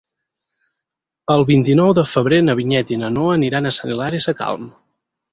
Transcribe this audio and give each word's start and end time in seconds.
El 1.33 1.43
vint-i-nou 1.49 1.91
de 1.99 2.03
febrer 2.11 2.39
na 2.45 2.55
Vinyet 2.59 2.93
i 2.95 2.97
na 3.01 3.11
Noa 3.17 3.35
aniran 3.41 3.69
a 3.69 3.73
Sant 3.77 3.93
Hilari 3.97 4.23
Sacalm. 4.25 4.65